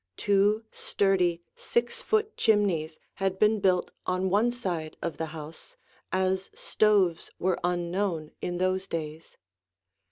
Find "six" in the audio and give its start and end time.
1.55-2.01